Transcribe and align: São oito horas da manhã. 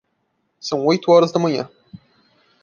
São 0.59 0.83
oito 0.87 1.11
horas 1.11 1.31
da 1.31 1.37
manhã. 1.37 1.69